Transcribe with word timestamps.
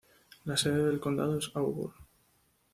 La 0.45 0.57
sede 0.57 0.83
del 0.85 0.99
condado 0.99 1.37
es 1.37 1.51
Auburn. 1.53 1.93